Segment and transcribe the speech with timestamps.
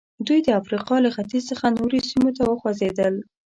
[0.27, 3.15] دوی د افریقا له ختیځ څخه نورو سیمو ته وخوځېدل.